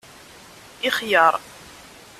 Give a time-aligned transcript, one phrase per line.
[0.89, 1.33] Ixyar